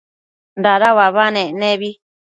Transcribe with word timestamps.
dada 0.63 0.87
uabanec 0.97 1.49
nebi 1.59 1.89